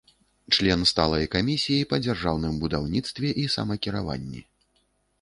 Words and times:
Член 0.55 0.79
сталай 0.91 1.25
камісіі 1.35 1.85
па 1.93 2.01
дзяржаўным 2.07 2.59
будаўніцтве 2.65 3.37
і 3.45 3.49
самакіраванні. 3.61 4.47